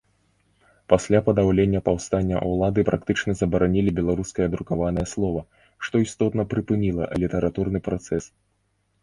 Пасля 0.91 1.19
падаўлення 1.27 1.81
паўстання 1.89 2.37
ўлады 2.51 2.85
практычна 2.89 3.35
забаранілі 3.41 3.93
беларускае 4.01 4.47
друкаванае 4.55 5.05
слова, 5.13 5.45
што 5.85 5.95
істотна 6.07 6.49
прыпыніла 6.57 7.03
літаратурны 7.27 7.79
працэс. 7.91 8.23